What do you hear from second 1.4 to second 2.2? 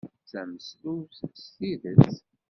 s tidet.